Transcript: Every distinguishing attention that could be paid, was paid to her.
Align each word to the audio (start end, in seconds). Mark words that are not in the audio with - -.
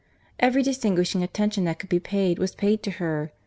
Every 0.39 0.63
distinguishing 0.63 1.21
attention 1.21 1.63
that 1.65 1.77
could 1.77 1.89
be 1.89 1.99
paid, 1.99 2.39
was 2.39 2.55
paid 2.55 2.81
to 2.81 2.91
her. 2.97 3.31